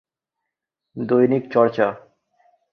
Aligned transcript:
দৈনিক 0.95 1.43
চর্চা। 1.53 1.87